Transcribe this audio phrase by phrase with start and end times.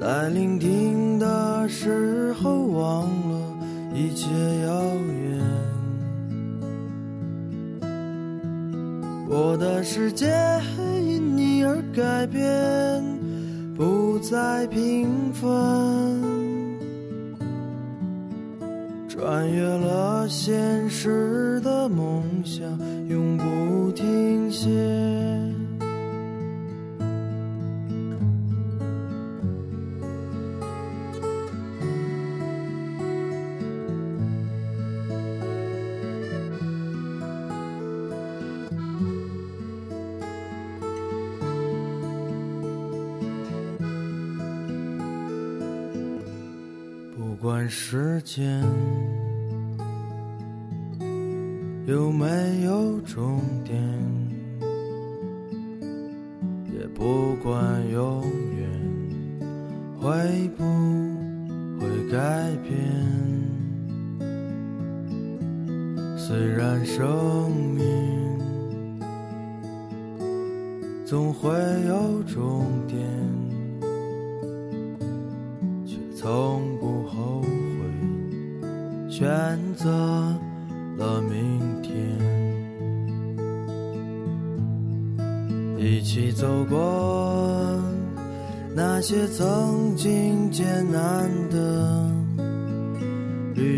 [0.00, 3.38] 在聆听的时候，忘了
[3.94, 4.26] 一切
[4.64, 5.38] 遥远。
[9.28, 10.26] 我的世界
[11.04, 12.40] 因你而改变。
[13.76, 15.48] 不再平凡，
[19.06, 21.59] 穿越了现实
[48.32, 48.62] 间
[51.88, 52.59] 有没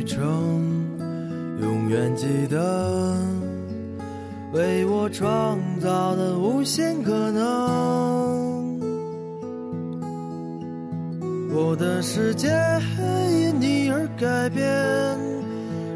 [0.03, 0.19] 旅程，
[1.61, 3.17] 永远记得
[4.53, 8.81] 为我创造的无限可能。
[11.55, 12.49] 我的世界
[13.31, 14.67] 因你而改变。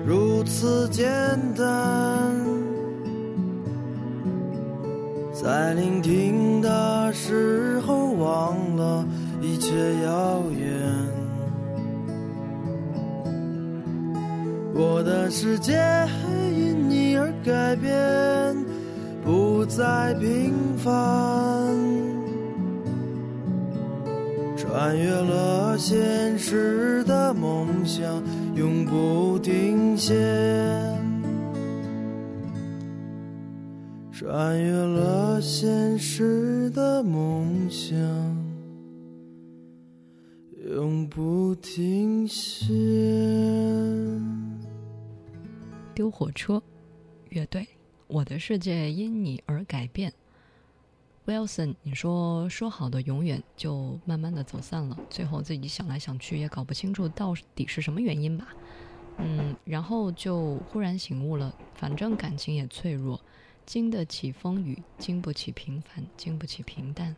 [0.07, 1.11] 如此简
[1.57, 1.67] 单，
[5.33, 9.05] 在聆听的时候忘了
[9.43, 9.75] 一切
[10.05, 10.66] 遥远。
[14.79, 15.73] 我的世界
[16.55, 18.55] 因你而改变，
[19.25, 21.75] 不再平凡，
[24.55, 28.23] 穿越了现实的梦想。
[28.55, 30.15] 永不停歇，
[34.11, 37.99] 穿越了现实的梦想，
[40.75, 43.36] 永不停歇。
[45.97, 46.63] 丢火车
[47.31, 47.67] 乐队，
[48.07, 50.13] 我的世界因你而改变。
[51.25, 58.49] Wilson，你说说好的永远就慢慢的走散了，最后自己想来想去也搞不清楚到底是什么原因吧。
[59.17, 63.19] 嗯，然后就忽然醒悟了，反正感情也脆弱，
[63.65, 67.17] 经得起风雨，经不起平凡，经不起平淡。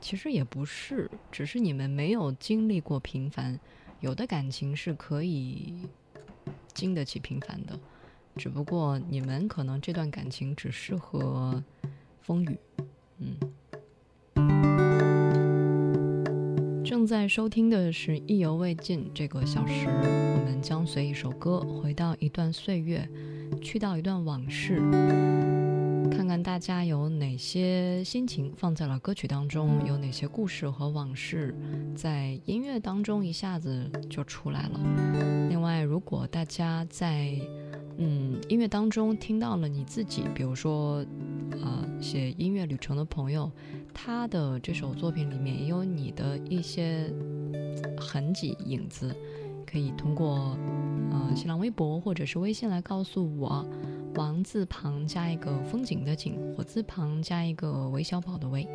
[0.00, 3.58] 其实也不是，只是你们没有经历过平凡，
[3.98, 5.74] 有的感情是可以
[6.74, 7.78] 经得起平凡的，
[8.36, 11.62] 只不过你们可能这段感情只适合
[12.20, 12.58] 风雨。
[13.18, 13.36] 嗯，
[16.84, 23.08] 正在收听的是意犹未尽这个小时，我们将随一首歌回到一段岁月，
[23.60, 24.80] 去到一段往事，
[26.10, 31.54] 看看大家有哪些心情放在了歌曲当中，有哪些故事和往事
[31.94, 34.80] 在音乐当中一下子就出来了。
[35.48, 37.38] 另外，如果大家在
[37.96, 41.04] 嗯音乐当中听到了你自己，比如说
[41.52, 43.50] 呃写音乐旅程的朋友，
[43.94, 47.12] 他的这首作品里面也有你的一些
[47.98, 49.14] 痕迹影子。
[49.66, 50.58] 可以通过
[51.12, 53.64] 呃新浪微博或者是微信来告诉我，
[54.14, 58.66] 王字旁加一个风景的景，火字旁加一个韦小宝的韦。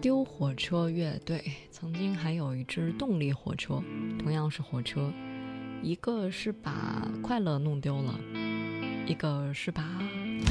[0.00, 3.82] 丢火车乐队曾经还有一支动力火车，
[4.18, 5.12] 同样是火车，
[5.82, 8.14] 一个是把快乐弄丢了。
[9.06, 9.84] 一个是把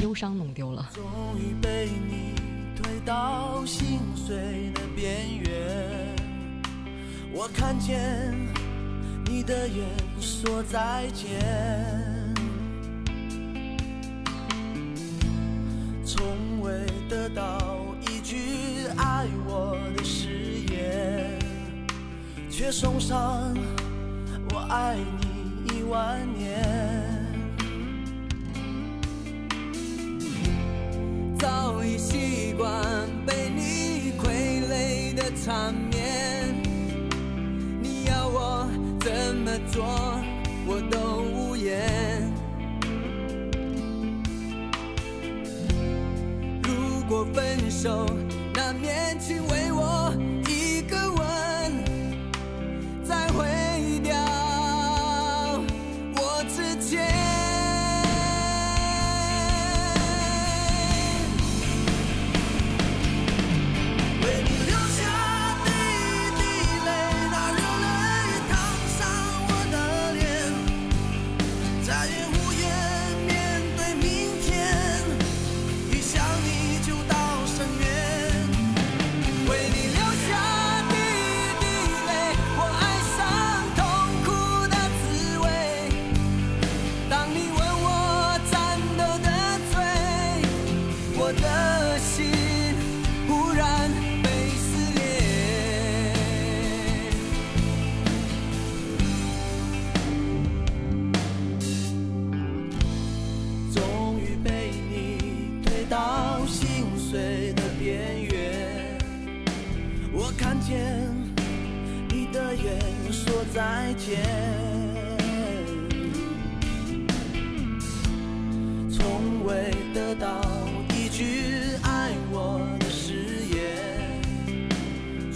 [0.02, 0.88] 忧伤弄丢了。
[0.94, 1.04] 终
[1.38, 2.34] 于被你
[2.76, 4.36] 推到心碎
[4.74, 6.14] 的边缘，
[7.32, 8.32] 我看见
[9.24, 9.84] 你的眼
[10.20, 11.40] 说再见，
[16.04, 20.28] 从未得到一句爱我的誓
[20.70, 21.38] 言，
[22.50, 23.54] 却送上
[24.50, 27.05] 我爱你一万年。
[39.76, 39.84] 说，
[40.66, 42.32] 我都无言。
[46.62, 48.06] 如果分手，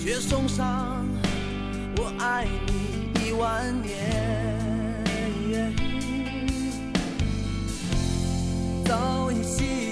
[0.03, 1.07] 却送上
[1.99, 3.99] 我爱你一万年。
[8.87, 9.90] 早已习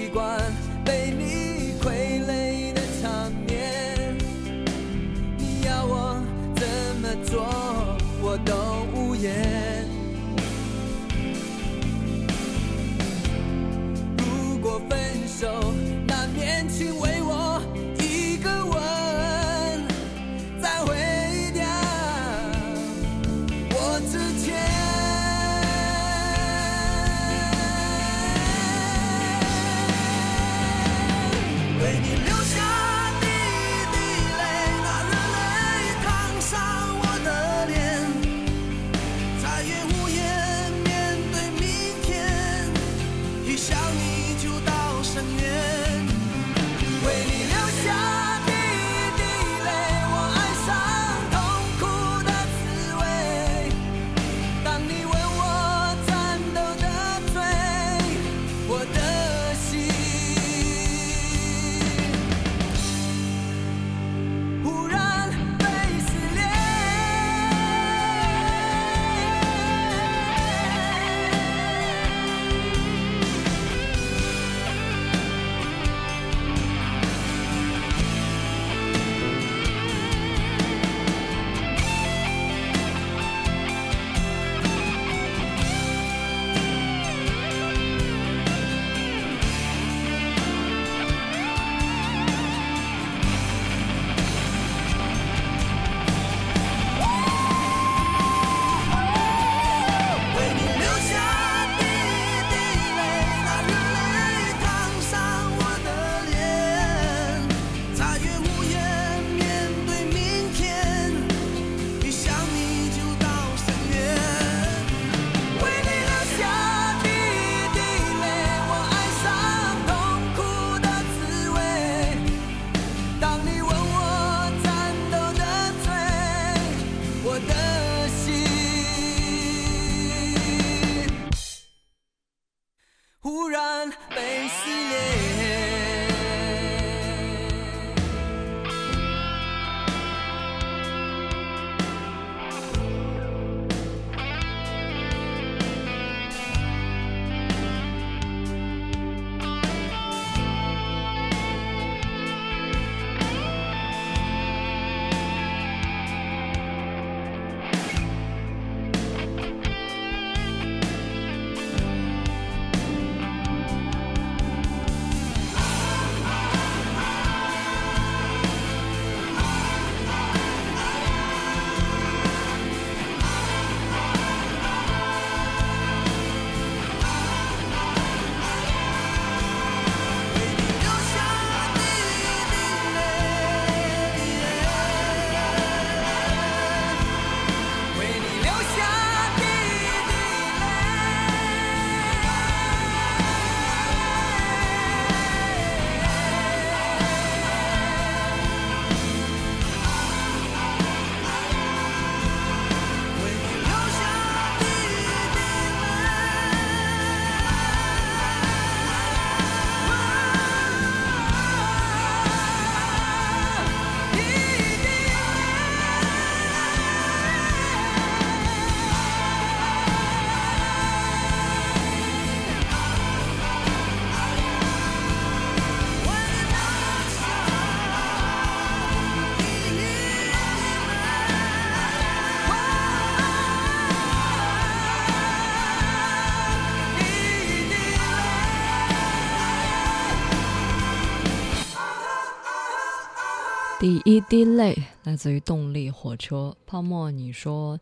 [243.89, 246.55] 第一滴泪来自于动力火车。
[246.67, 247.79] 泡沫，你说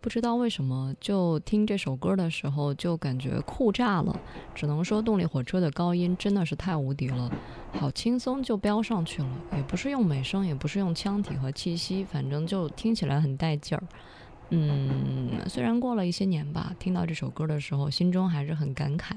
[0.00, 4.18] 不知道为什么，就听这首歌的时候就感觉酷炸了。
[4.54, 7.30] 只能说动力火车的高音真的是太无敌了，
[7.78, 13.84] 好轻松就飙上去了，也不是用美声，也不是用腔体和气息，反正就听起来很带劲儿。
[14.52, 19.12] 嗯，虽然过了一些年吧，听到这首歌的时候，心中还是很感慨。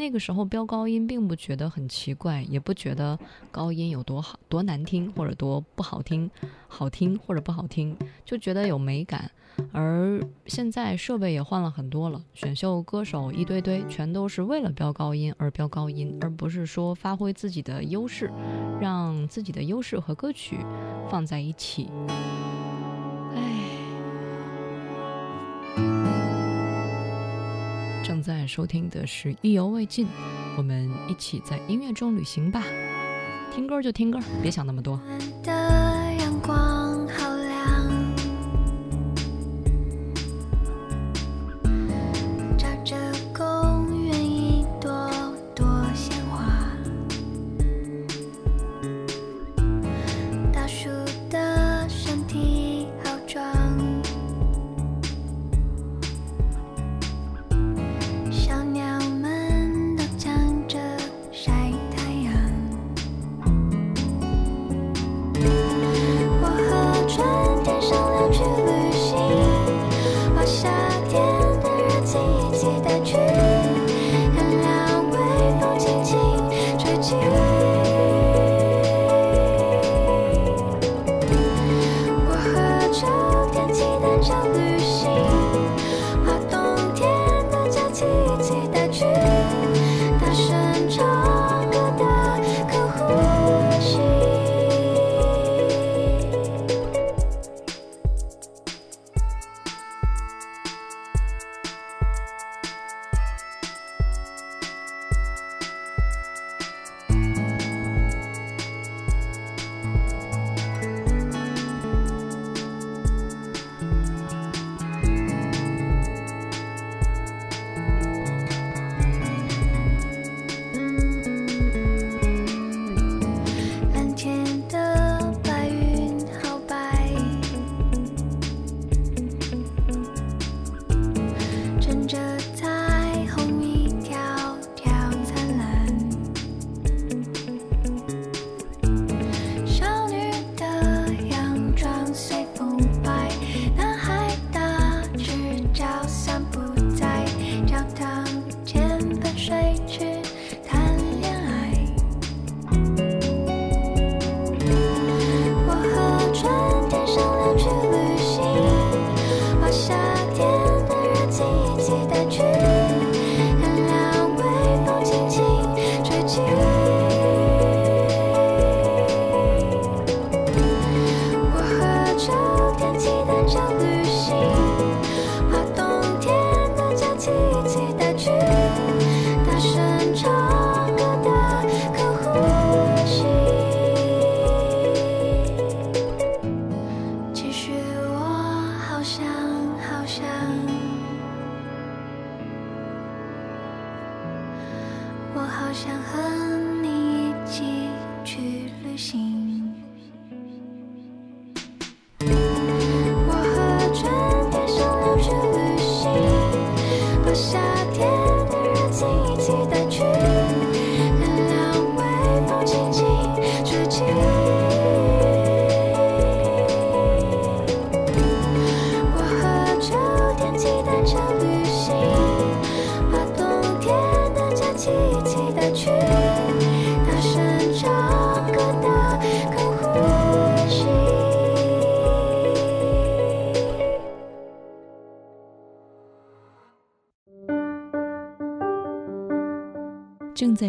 [0.00, 3.18] 那个时候飙高音并不觉得很奇怪，也不觉得
[3.50, 6.30] 高音有多好、多难听或者多不好听，
[6.68, 9.30] 好听或者不好听，就觉得有美感。
[9.72, 18.30] 而现在设备也换了很多了，选秀歌手一堆堆，全都是为了飙高音而飙高音，而不是说发挥自己的优势，
[18.80, 20.56] 让自己的优势和歌曲
[21.10, 21.90] 放在一起。
[28.20, 30.06] 正在收听的是意犹未尽，
[30.58, 32.62] 我们一起在音乐中旅行吧。
[33.50, 35.00] 听歌就听歌，别想那么多。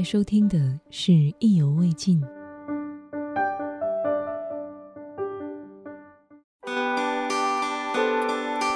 [0.03, 2.21] 收听的是《意犹未尽》，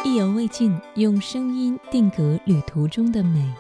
[0.04, 3.54] 意犹未尽，用声音定格旅途中的美。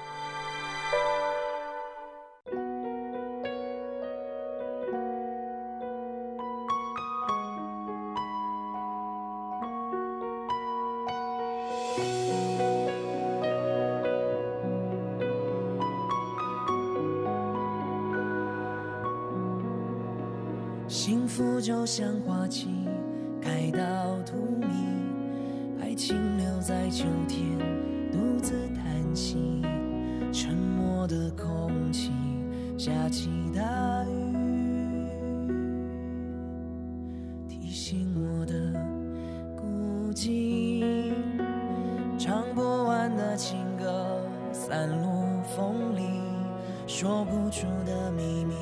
[48.26, 48.56] 秘密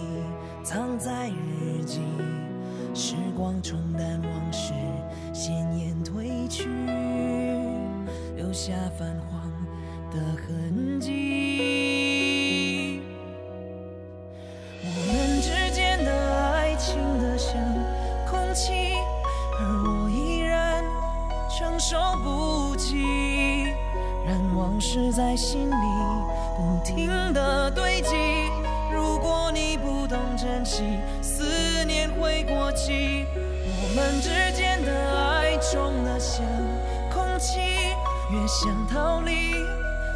[0.62, 2.02] 藏在日记。
[2.94, 4.74] 时光冲淡往事，
[5.34, 6.68] 鲜艳褪去，
[8.36, 9.50] 留下泛黄
[10.12, 13.00] 的痕迹。
[14.84, 16.12] 我们之间的
[16.52, 17.56] 爱情的像
[18.30, 18.98] 空气，
[19.60, 20.84] 而我依然
[21.58, 22.98] 承受不起，
[24.28, 25.74] 让往事在心里
[26.58, 28.14] 不停的堆积。
[30.44, 30.84] 珍惜，
[31.22, 33.26] 思念会过期。
[33.82, 36.46] 我们之间的爱重得像
[37.10, 37.62] 空气，
[38.30, 39.54] 越想逃离，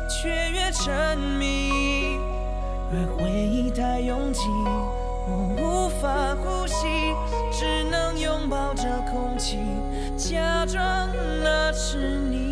[0.09, 2.19] 却越沉迷。
[2.91, 4.41] 而回忆太拥挤，
[5.29, 7.15] 我无法呼吸，
[7.57, 9.59] 只能拥抱着空气，
[10.17, 11.09] 假装
[11.41, 12.46] 那是你，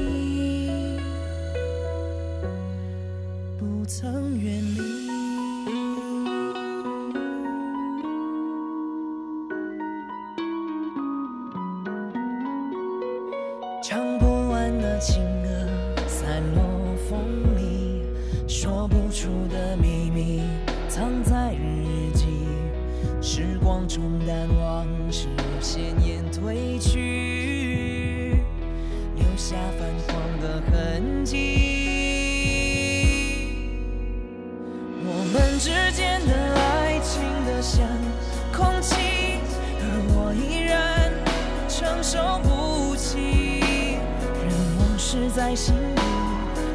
[45.36, 46.02] 在心里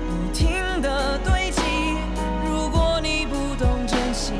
[0.09, 0.49] 不停
[0.83, 1.63] 的堆积。
[2.45, 4.33] 如果你不懂珍惜，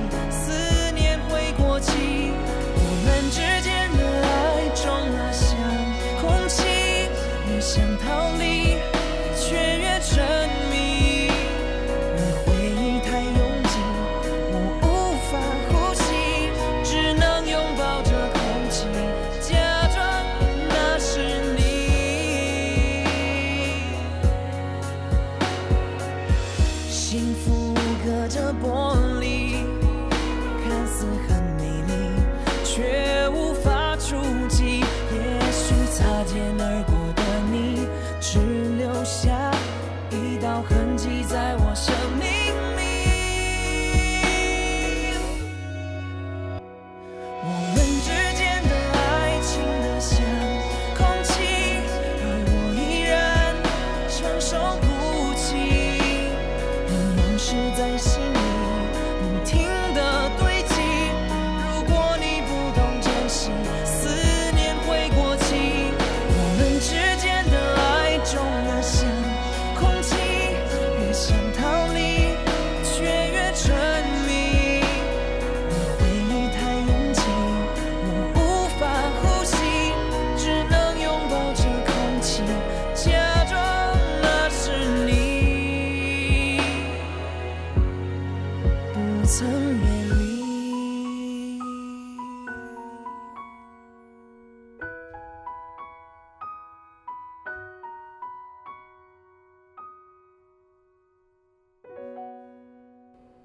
[89.31, 91.61] 曾美丽。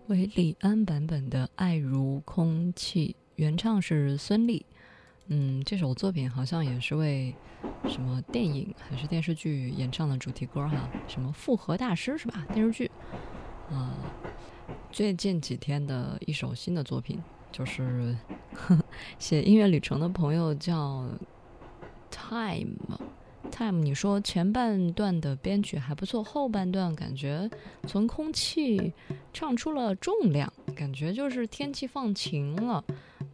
[0.07, 4.63] 为李安版本的《爱如空气》，原唱是孙俪。
[5.27, 7.35] 嗯，这首作品好像也是为
[7.87, 10.89] 什么电影还是电视剧演唱的主题歌哈？
[11.07, 12.43] 什么复合大师是吧？
[12.51, 12.89] 电视剧
[13.69, 13.93] 啊、
[14.91, 18.15] 最近几天的一首新的作品，就是
[19.19, 21.05] 写音乐旅程的朋友叫
[22.09, 22.77] Time。
[23.51, 27.49] Time，你说前半段的编曲还不错，后半段感觉
[27.87, 28.91] 从空气
[29.31, 32.83] 唱出了重量，感觉就是天气放晴了，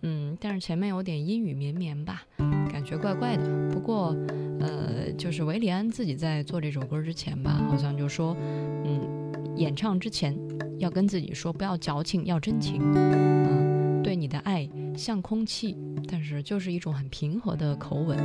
[0.02, 2.24] 嗯，但是前面有点阴雨绵绵吧，
[2.72, 3.70] 感觉怪怪的。
[3.72, 4.16] 不过，
[4.60, 8.36] 呃，就是韦礼安自己在做这首歌之前吧，好像就说，
[8.84, 10.38] 嗯，演唱之前
[10.82, 14.68] 要跟自己说不要矫情，要真情，嗯，对你的爱
[14.98, 18.18] 像空气，但是就是一种很平和的口吻，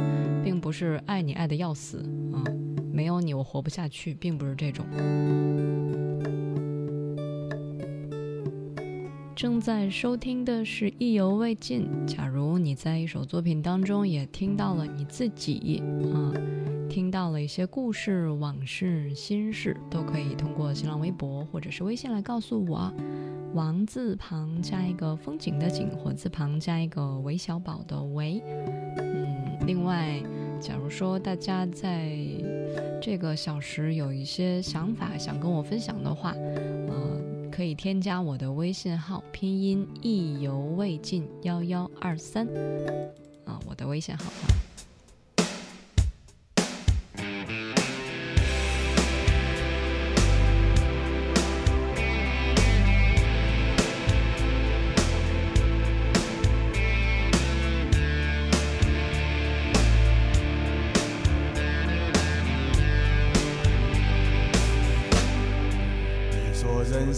[0.42, 1.98] 并不是爱你爱的要死
[2.32, 2.42] 啊、
[2.90, 4.86] 没有你我活不下去，并不是这种。
[9.34, 11.90] 正在收听的是意犹未尽。
[12.06, 16.32] 假如你在一首作品当中也听到了你自己，啊，
[16.88, 22.92] 听到了一些故事、往事、心事，都可以通过新浪微博或者是微信来告诉我。
[23.54, 28.42] 王字旁加一个风景的景，火字旁加一个韦小宝的韦。
[28.98, 30.20] 嗯，另外，
[30.60, 32.16] 假如说大家在
[33.00, 36.32] 这个小时有一些想法想跟我分享的话，
[36.88, 37.16] 呃。
[37.48, 42.46] 可以添加我的微信号，拼音意犹未尽幺幺二三，
[43.46, 44.24] 啊，我的微信号。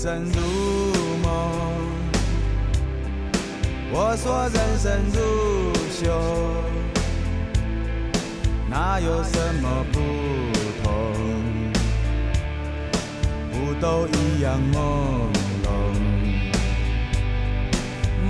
[0.00, 0.40] 生如
[1.24, 1.28] 梦，
[3.90, 5.18] 我说人生如
[5.90, 6.06] 秀，
[8.70, 9.98] 哪有什么不
[10.84, 10.86] 同？
[13.50, 14.76] 不都一样朦
[15.64, 15.66] 胧？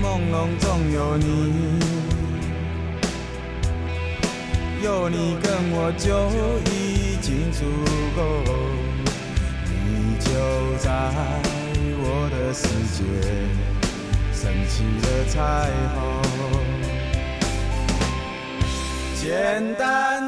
[0.03, 1.27] 朦胧中有你，
[4.83, 6.09] 有你跟我就
[6.73, 7.67] 已经足
[8.17, 8.19] 够，
[9.85, 10.31] 你就
[10.79, 11.48] 在。
[12.11, 12.65] 我的世
[12.97, 13.05] 界
[14.33, 15.37] 升起了彩
[15.95, 16.01] 虹，
[19.21, 19.29] 简
[19.75, 20.28] 单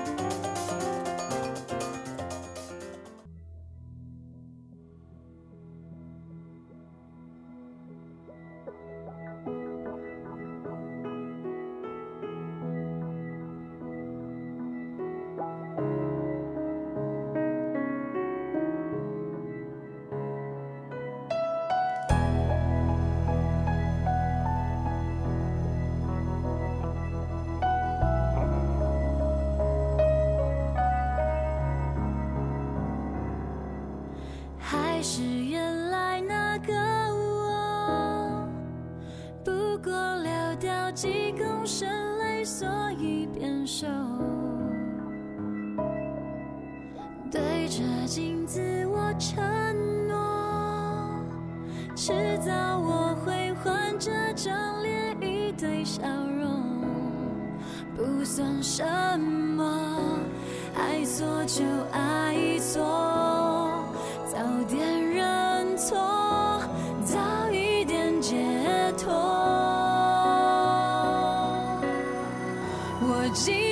[73.31, 73.70] 我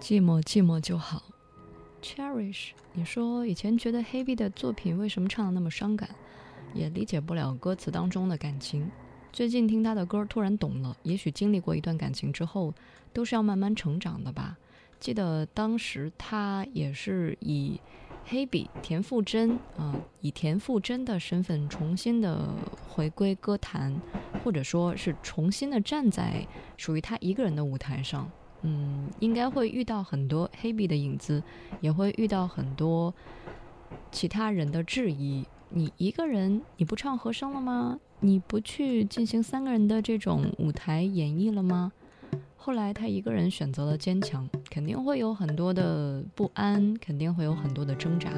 [0.00, 1.22] 寂寞寂寞就好。
[2.00, 6.08] Cherish，你说以前觉得 Hebe 的作品为什么唱的那么伤感，
[6.72, 8.88] 也理解不了歌词当中的感情。
[9.32, 10.96] 最近听他的歌，突然懂了。
[11.02, 12.72] 也许经历过一段感情之后，
[13.12, 14.56] 都是要慢慢成长的吧。
[15.00, 17.80] 记得当时他也是以
[18.28, 22.48] Hebe 田馥甄啊、以田馥甄的身份重新的
[22.88, 24.00] 回归歌坛，
[24.44, 28.30] 或者说是重新的站在属于他一个人的舞台上。
[28.62, 31.42] 嗯，应该会遇到很多黑笔的影子，
[31.80, 33.14] 也会遇到很多
[34.10, 35.44] 其他人的质疑。
[35.70, 37.98] 你一个人，你不唱和声了吗？
[38.20, 41.92] 你不去进行三个人的这种舞台演绎了吗？
[42.60, 48.30] 后来他一个人选择了坚强，肯定会有很多的不安，肯定会有很多的挣扎，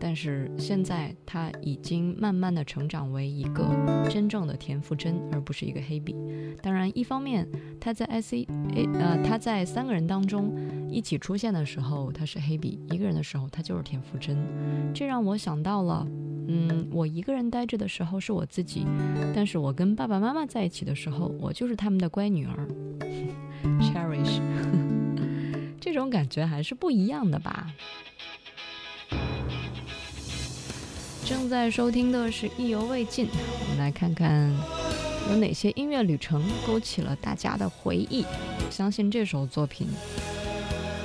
[0.00, 3.68] 但是现在他已经慢慢的成长为一个
[4.08, 6.14] 真正的田馥甄，而不是一个黑笔。
[6.62, 7.46] 当然，一方面
[7.78, 10.56] 他在 S E A 呃他在三个人当中
[10.88, 14.38] 一起出现的时候他是黑笔，一个人的时候他就是田馥甄，
[14.94, 16.06] 这让我想到了。
[16.50, 18.86] 嗯，我一个人待着的时候是我自己，
[19.34, 22.66] 但是我跟爸爸妈妈在一起的时候，我就是他们的乖女儿。
[25.80, 27.72] 这种感觉还是不一样的吧。
[31.24, 34.50] 正在收听的是《意犹未尽》，我们来看看
[35.30, 38.24] 有哪些音乐旅程勾起了大家的回忆。
[38.70, 39.88] 相信这首作品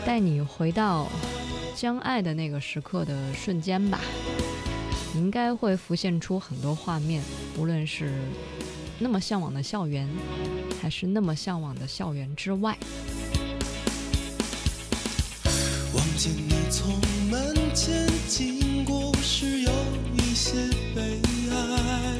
[0.05, 1.07] 带你回到
[1.75, 3.99] 将爱的那个时刻的瞬间吧，
[5.13, 7.21] 你应该会浮现出很多画面，
[7.57, 8.13] 无论是
[9.03, 10.07] 那么向往的校园，
[10.81, 12.77] 还是那么向往的校园之外。
[15.93, 16.97] 望见你从
[17.29, 19.71] 门前经过时，有
[20.13, 20.53] 一些
[20.95, 21.19] 悲
[21.51, 22.17] 哀，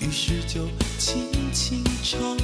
[0.00, 2.37] 于是就轻轻唱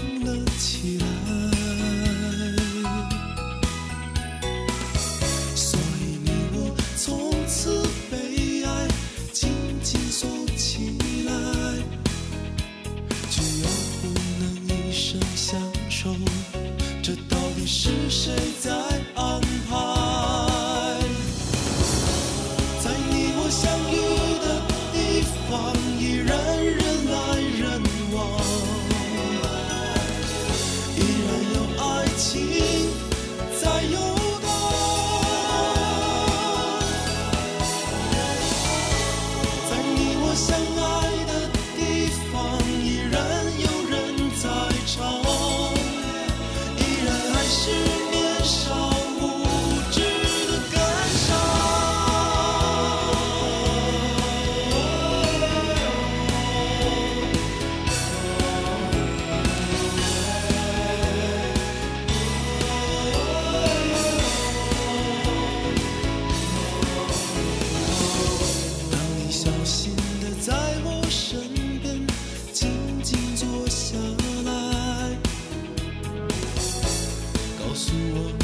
[77.74, 78.43] 告诉我。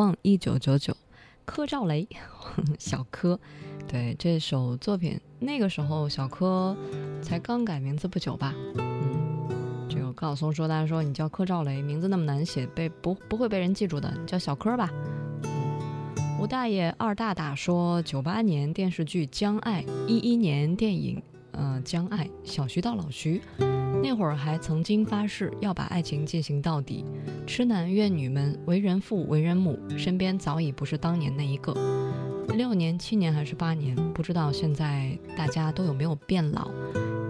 [0.00, 0.96] 望一九九九，
[1.44, 2.08] 柯兆雷，
[2.80, 3.38] 小柯，
[3.86, 6.74] 对这首作品，那个时候小柯
[7.20, 14.88] 才刚改名字不久吧，嗯，这个高晓松说，他说你叫柯兆雷，名字那么难写，被不不会被人记住的，你叫小柯吧。
[16.40, 21.22] 吴大爷二大大说，九八年电视剧《将爱》，一一年电影，
[21.52, 23.42] 呃，《将爱》，小徐到老徐，
[24.02, 27.04] 那会儿还曾经发誓要把爱情进行到底。
[27.46, 31.74] 痴男怨女们为人父为人母，身边早已不是当年那一个。
[32.54, 36.70] 六年、七年还是八年，不知道现在大家都有没有变老。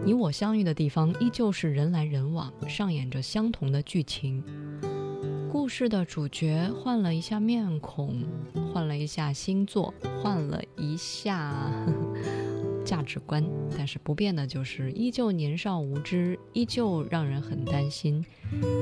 [0.04, 4.42] 你我相遇的地方依旧是人来人往，上演着相同的剧情。
[5.52, 8.22] 故事的主角换了一下面孔，
[8.72, 9.92] 换了一下星座，
[10.22, 11.50] 换了一下
[11.84, 12.49] 呵呵
[12.89, 13.43] 价值观，
[13.77, 18.23] 但是不变的就是依旧年少无知，依旧让人很担心，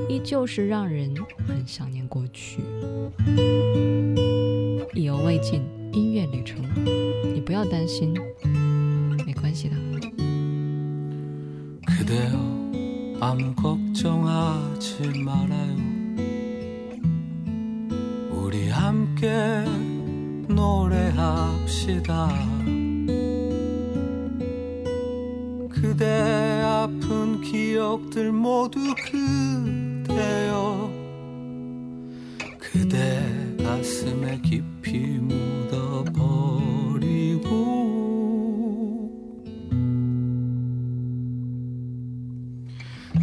[0.09, 1.15] 依旧是让人
[1.47, 2.61] 很想念过去。
[4.93, 6.61] 意犹未尽，音乐旅程，
[7.33, 8.13] 你不要担心，
[9.25, 9.75] 没关系的。
[11.85, 12.37] 그대여
[13.21, 15.77] 아무 걱정하지 말아요
[18.29, 19.29] 우리 함께
[20.49, 22.29] 노래합시다
[27.50, 28.78] 기억들 모두
[29.10, 30.92] 그대여.
[32.58, 36.28] 그대 가슴에 깊이 묻어버리고.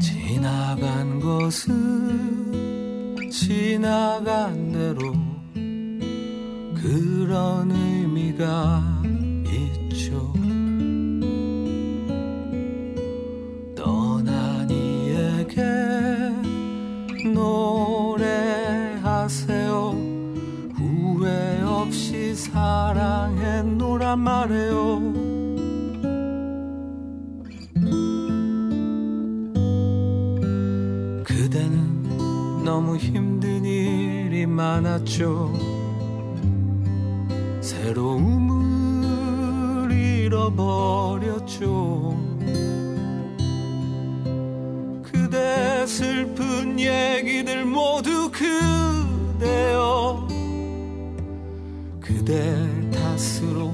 [0.02, 2.50] 지나간 것은
[3.30, 5.14] 지나간 대로
[6.74, 8.95] 그런 의미가
[24.16, 25.14] 말해요.
[31.24, 35.54] 그대는 너무 힘든 일이 많았죠.
[37.62, 38.66] 새로움을
[40.26, 41.66] 잃어버렸죠.
[45.04, 50.28] 그대 슬픈 얘기들 모두 그대여.
[52.00, 53.74] 그대 탓으로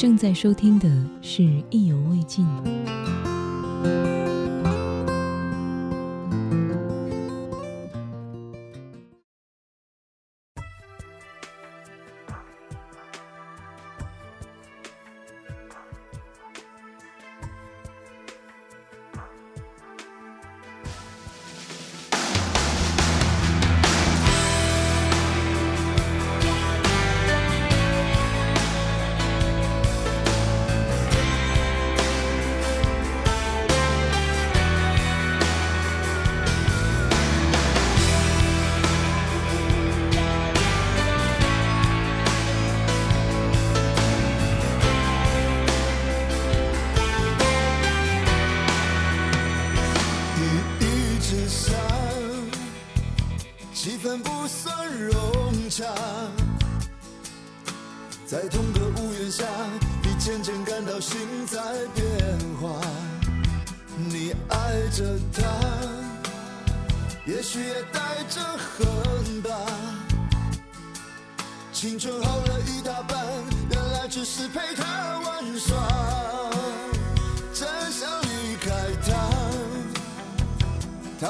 [0.00, 0.88] 正在收听的
[1.20, 2.46] 是《意犹未尽》。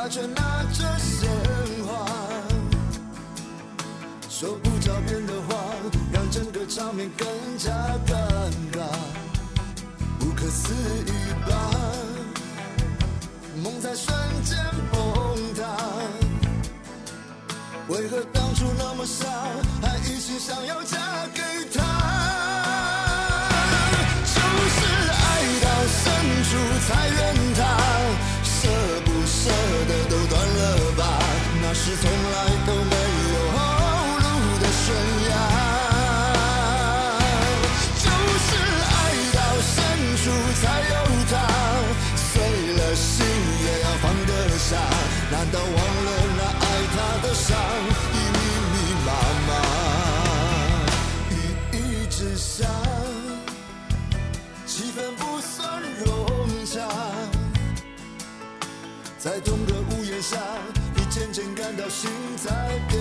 [0.03, 1.29] 他却拿着鲜
[1.87, 2.07] 花，
[4.31, 5.75] 说不着边的话，
[6.11, 7.29] 让整个场面更
[7.59, 7.71] 加
[8.07, 8.17] 尴
[8.73, 8.81] 尬，
[10.19, 11.13] 不可思议
[11.47, 11.53] 吧？
[13.63, 14.57] 梦在瞬间
[14.91, 15.67] 崩塌。
[17.89, 19.27] 为何当初那么傻，
[19.83, 20.97] 还一心想要嫁
[21.35, 21.43] 给
[21.75, 21.83] 他？
[24.25, 24.81] 就是
[25.11, 25.23] 爱
[25.61, 26.03] 到深
[26.49, 26.57] 处
[26.89, 26.89] 才
[31.83, 32.95] 是从来都没
[33.33, 33.59] 有后
[34.19, 34.25] 路
[34.61, 34.85] 的悬
[35.31, 35.33] 崖。
[37.97, 38.05] 就
[38.45, 38.49] 是
[38.85, 38.95] 爱
[39.33, 39.73] 到深
[40.21, 40.25] 处
[40.61, 40.95] 才有
[41.31, 41.33] 他，
[42.15, 42.29] 碎
[42.77, 43.25] 了心
[43.65, 44.69] 也要放得下。
[45.33, 45.69] 难道忘
[46.05, 46.63] 了那爱
[46.95, 47.49] 他的伤
[48.13, 48.39] 已密
[48.73, 48.77] 密
[49.07, 49.09] 麻
[49.49, 49.51] 麻？
[51.31, 51.33] 雨
[51.73, 51.79] 一
[52.11, 52.69] 直下，
[54.67, 56.07] 气氛不算融
[56.67, 56.75] 洽。
[59.19, 60.37] 在同个屋檐下，
[61.21, 62.51] 渐渐感到心在
[62.89, 62.99] 变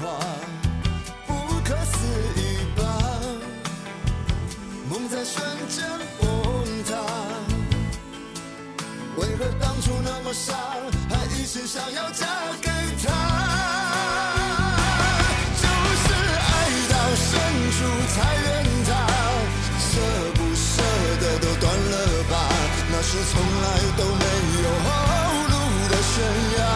[0.00, 0.20] 化，
[1.26, 1.32] 不
[1.64, 2.06] 可思
[2.36, 2.84] 议吧？
[4.88, 5.84] 梦在瞬间
[6.20, 6.24] 崩
[6.84, 6.94] 塌。
[9.16, 10.54] 为何当初那么傻，
[11.10, 12.24] 还一心想要嫁
[12.62, 12.70] 给
[13.04, 13.04] 他？
[15.60, 16.14] 就是
[16.46, 16.54] 爱
[16.88, 17.34] 到深
[17.72, 17.78] 处
[18.14, 18.14] 才
[18.44, 18.46] 怨
[18.86, 18.88] 他，
[19.80, 19.90] 舍
[20.36, 20.70] 不舍
[21.20, 21.94] 得都断了
[22.30, 22.32] 吧，
[22.92, 23.66] 那是从来
[23.98, 24.24] 都没
[24.62, 24.88] 有后
[25.48, 25.54] 路
[25.88, 26.14] 的悬
[26.60, 26.75] 崖。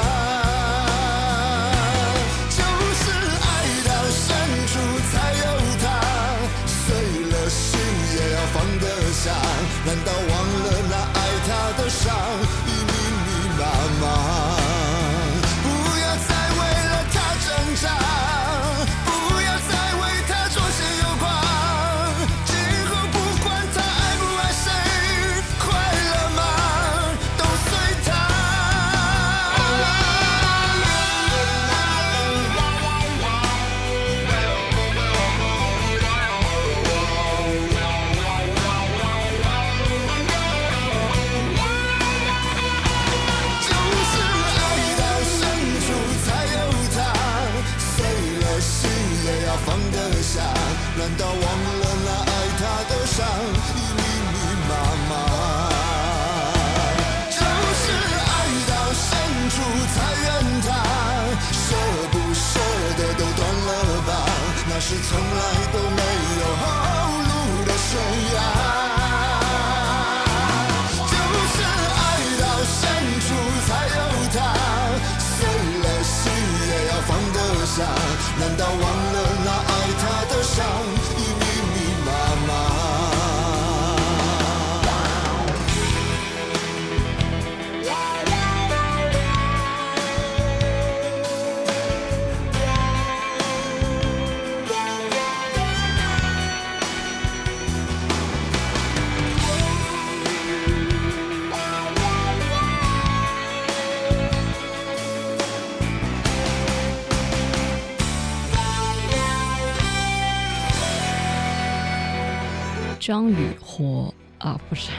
[113.01, 114.91] 张宇火啊，不是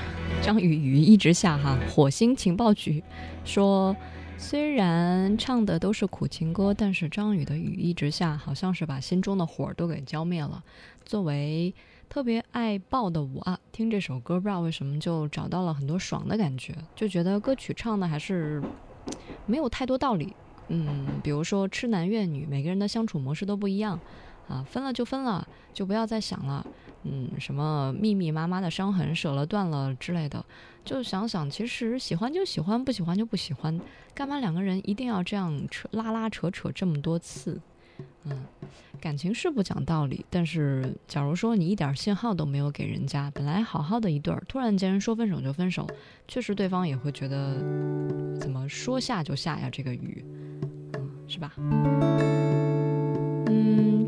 [0.42, 1.78] 张宇雨一直下哈。
[1.88, 3.04] 火星情报局
[3.46, 3.96] 说，
[4.40, 10.64] 虽然唱的都是苦情歌，但是张宇的雨一直下，好像是把心中的火都给浇灭了。
[11.06, 11.72] 作为
[12.10, 18.60] 特别爱爆的我啊，听这首歌不知道为什么就找到了很多爽的感觉，就觉得歌曲唱的还是
[19.46, 20.34] 没有太多道理。
[20.70, 24.00] 嗯，比如说痴男怨女，每个人的相处模式都不一样
[24.48, 26.66] 啊，分了就分了，就不要再想了。
[27.04, 30.46] 嗯，什么密密麻麻的伤痕，舍了断了之类的，
[30.86, 33.80] 就想想，其实喜欢就喜欢，不喜欢就不喜欢，
[34.14, 37.60] 干嘛两个人一定要这样扯拉拉扯扯这么多次？
[38.24, 38.46] 嗯，
[39.00, 45.88] 感情是不讲道理，但是假如说你一点信号都没有给人家，本来好好的一对儿，突然间说分手就分手，
[46.28, 47.56] 确实对方也会觉得
[48.40, 50.24] 怎么说下就下呀，这个雨，
[50.94, 51.52] 嗯，是吧？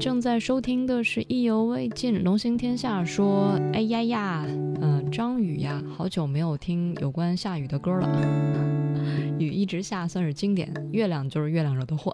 [0.03, 4.45] 正在收听的是意犹未尽，龙行天下说：“哎呀呀，
[4.81, 8.09] 嗯、张宇呀，好久没有听有关下雨的歌了。
[9.39, 10.73] 雨一直下，算是经典。
[10.91, 12.13] 月亮就是月亮惹的祸。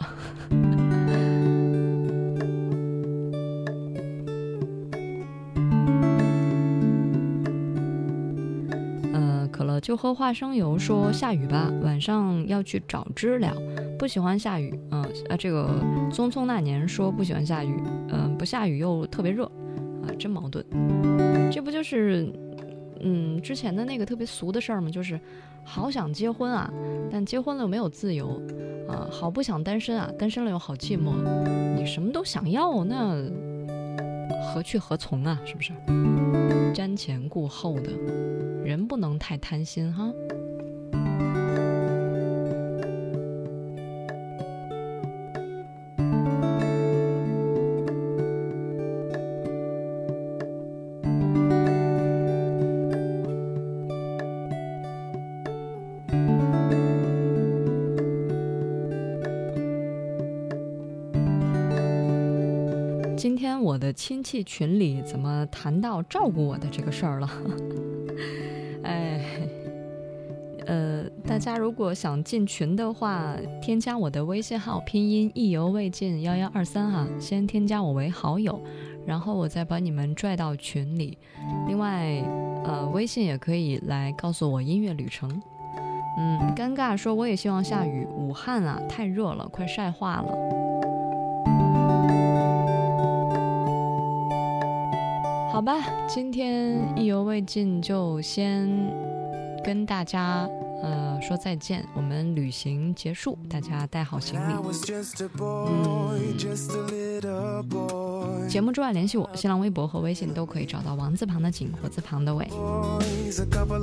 [9.80, 13.54] 就喝花生油说下雨吧，晚上要去找知了。
[13.98, 20.66] 不喜欢下雨，嗯、啊，这个匆匆那年说不喜欢下雨，嗯、不下雨又特别热，啊，真矛盾。
[21.52, 22.32] 这不就是，
[23.02, 24.90] 嗯，之前的那个特别俗的事儿吗？
[24.90, 25.20] 就是
[25.64, 26.72] 好想结婚啊，
[27.12, 28.42] 但结婚了又没有自由，
[28.88, 31.12] 啊，好不想单身啊，单身了又好寂寞。
[31.76, 33.16] 你什么都想要，那
[34.52, 35.40] 何去何从啊？
[35.46, 35.72] 是不是？
[36.74, 37.92] 瞻前顾后的，
[38.64, 40.12] 人不能太贪心哈。
[64.30, 67.30] 我的亲戚群里怎么谈到照顾我的这个事儿了？
[68.86, 69.26] 哎，
[70.68, 78.62] 呃，大家如果想进群的话，添加我的微信号，拼音意犹未尽幺幺二三哈，先添加我为好友，
[79.04, 81.18] 然后我再把你们拽到群里。
[81.68, 82.24] 另外，
[82.66, 85.28] 呃，微信也可以来告诉我音乐旅程。
[86.20, 90.69] 嗯，尴尬说我也希望下雨，武汉啊太热了，快晒化了。
[95.60, 95.76] 好吧，
[96.08, 98.66] 今天意犹未尽，就先
[99.62, 100.48] 跟大家
[100.82, 101.86] 呃说再见。
[101.94, 104.54] 我们旅行结束，大家带好行李。
[104.64, 105.04] was a
[107.68, 108.48] a.
[108.48, 112.46] 节目之外联系我，新浪微博和微信都可以找到王字旁的景，火字旁的伟。
[112.46, 112.52] A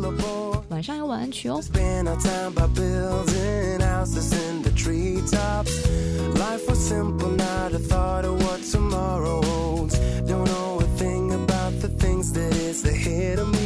[0.02, 0.62] of.
[0.70, 1.60] 晚上有晚安曲哦。
[12.32, 13.65] That is the ahead of me.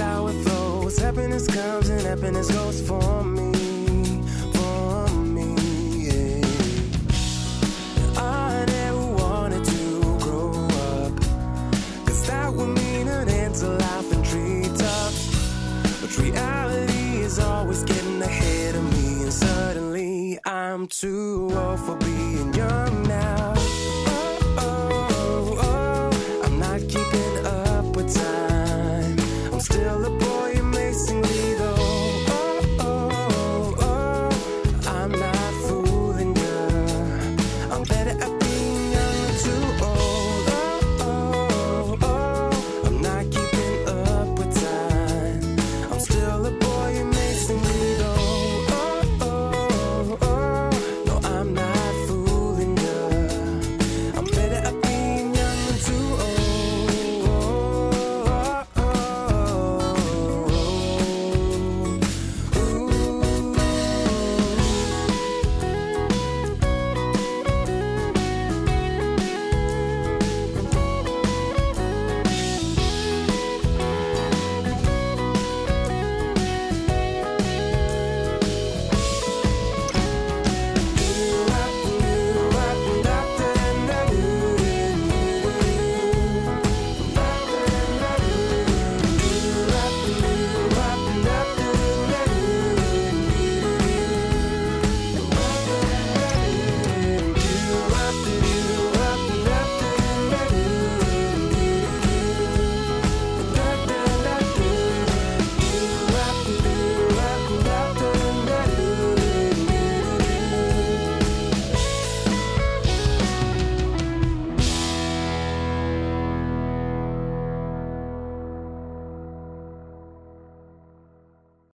[0.00, 0.30] How.
[1.10, 3.52] Happiness comes and happiness goes for me.
[8.16, 10.68] I never wanted to grow
[12.26, 15.12] that would mean an end to.
[16.00, 19.22] But reality is always getting ahead of me.
[19.24, 21.49] And suddenly I'm too